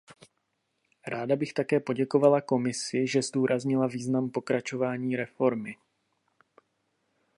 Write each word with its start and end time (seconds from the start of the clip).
Ráda 1.07 1.35
bych 1.35 1.53
také 1.53 1.79
poděkovala 1.79 2.41
Komisi, 2.41 3.07
že 3.07 3.21
zdůraznila 3.21 3.87
význam 3.87 4.29
pokračování 4.29 5.15
reformy. 5.15 5.75